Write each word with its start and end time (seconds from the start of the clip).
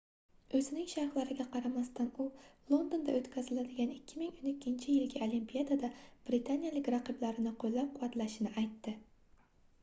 oʻzining 0.59 0.85
sharhlariga 0.91 1.43
qaramasdan 1.55 2.07
u 2.23 2.25
londonda 2.71 3.13
oʻtkaziladigan 3.17 3.93
2012-yilgi 3.97 5.21
olimpiadada 5.27 5.91
britaniyalik 6.31 6.91
raqiblarini 6.97 7.55
qoʻllab-quvvatlashini 7.67 8.57
aytdi 8.65 8.97